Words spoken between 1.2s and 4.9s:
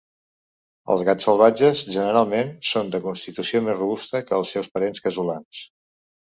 salvatges generalment són de constitució més robusta que els seus